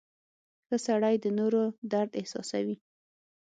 •ښه 0.67 0.77
سړی 0.87 1.15
د 1.19 1.25
نورو 1.39 1.63
درد 1.91 2.11
احساسوي. 2.19 2.75